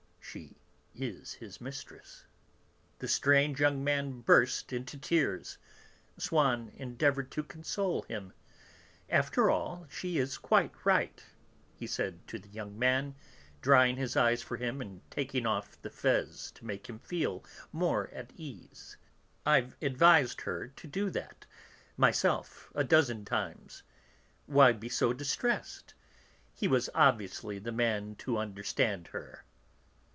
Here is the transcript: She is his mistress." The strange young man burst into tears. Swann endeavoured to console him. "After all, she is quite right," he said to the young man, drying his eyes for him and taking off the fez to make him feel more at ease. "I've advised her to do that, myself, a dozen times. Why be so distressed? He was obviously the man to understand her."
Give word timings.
She 0.23 0.55
is 0.95 1.33
his 1.33 1.59
mistress." 1.59 2.23
The 2.99 3.09
strange 3.09 3.59
young 3.59 3.83
man 3.83 4.21
burst 4.21 4.71
into 4.71 4.97
tears. 4.97 5.57
Swann 6.17 6.71
endeavoured 6.77 7.31
to 7.31 7.43
console 7.43 8.03
him. 8.03 8.31
"After 9.09 9.49
all, 9.49 9.87
she 9.89 10.19
is 10.19 10.37
quite 10.37 10.71
right," 10.85 11.21
he 11.75 11.85
said 11.85 12.25
to 12.29 12.39
the 12.39 12.47
young 12.47 12.79
man, 12.79 13.15
drying 13.61 13.97
his 13.97 14.15
eyes 14.15 14.41
for 14.41 14.55
him 14.55 14.79
and 14.79 15.01
taking 15.11 15.45
off 15.45 15.81
the 15.81 15.89
fez 15.89 16.49
to 16.51 16.65
make 16.65 16.87
him 16.87 16.99
feel 16.99 17.43
more 17.73 18.07
at 18.13 18.31
ease. 18.37 18.95
"I've 19.45 19.75
advised 19.81 20.41
her 20.41 20.69
to 20.69 20.87
do 20.87 21.09
that, 21.09 21.45
myself, 21.97 22.69
a 22.73 22.85
dozen 22.85 23.25
times. 23.25 23.83
Why 24.45 24.71
be 24.71 24.87
so 24.87 25.11
distressed? 25.11 25.93
He 26.53 26.69
was 26.69 26.89
obviously 26.95 27.59
the 27.59 27.73
man 27.73 28.15
to 28.19 28.37
understand 28.37 29.07
her." 29.09 29.43